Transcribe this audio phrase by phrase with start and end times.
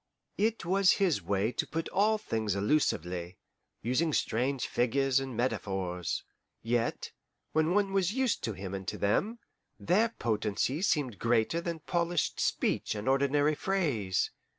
[0.39, 3.37] It was his way to put all things allusively,
[3.83, 6.23] using strange figures and metaphors.
[6.63, 7.11] Yet,
[7.51, 9.37] when one was used to him and to them,
[9.79, 14.31] their potency seemed greater than polished speech and ordinary phrase.